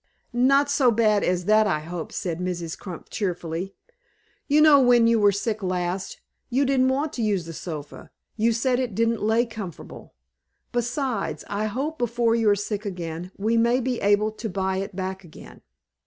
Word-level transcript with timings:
"Not 0.33 0.71
so 0.71 0.89
bad 0.89 1.23
as 1.23 1.45
that, 1.45 1.67
I 1.67 1.81
hope," 1.81 2.11
said 2.11 2.39
Mrs. 2.39 2.75
Crump, 2.75 3.09
cheerfully. 3.11 3.75
"You 4.47 4.59
know, 4.59 4.79
when 4.81 5.05
you 5.05 5.19
was 5.19 5.39
sick 5.39 5.61
last, 5.61 6.19
you 6.49 6.65
didn't 6.65 6.87
want 6.87 7.13
to 7.13 7.21
use 7.21 7.45
the 7.45 7.53
sofa 7.53 8.09
you 8.35 8.51
said 8.51 8.79
it 8.79 8.95
didn't 8.95 9.21
lay 9.21 9.45
comfortable. 9.45 10.15
Besides, 10.71 11.43
I 11.47 11.65
hope, 11.65 11.99
before 11.99 12.33
you 12.33 12.49
are 12.49 12.55
sick 12.55 12.83
again 12.83 13.31
we 13.37 13.57
may 13.57 13.79
be 13.79 14.01
able 14.01 14.31
to 14.31 14.49
buy 14.49 14.77
it 14.77 14.95
back 14.95 15.23
again." 15.23 15.61